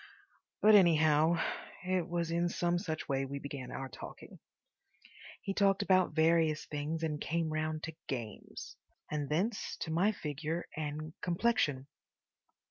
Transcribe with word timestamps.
But, 0.63 0.73
anyhow, 0.73 1.35
it 1.85 2.09
was 2.09 2.31
in 2.31 2.49
some 2.49 2.79
such 2.79 3.07
way 3.07 3.23
we 3.23 3.37
began 3.37 3.69
our 3.69 3.87
talking. 3.87 4.39
He 5.43 5.53
talked 5.53 5.83
about 5.83 6.15
various 6.15 6.65
things 6.65 7.03
and 7.03 7.21
came 7.21 7.53
round 7.53 7.83
to 7.83 7.93
games. 8.07 8.77
And 9.11 9.29
thence 9.29 9.77
to 9.81 9.91
my 9.91 10.11
figure 10.11 10.65
and 10.75 11.13
complexion. 11.21 11.85